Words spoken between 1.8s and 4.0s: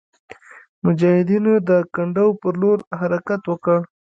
کنډو پر لور حرکت وکړ.